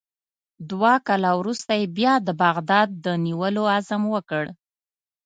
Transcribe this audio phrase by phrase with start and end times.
[0.69, 4.45] دوه کاله وروسته یې بیا د بغداد د نیولو عزم وکړ.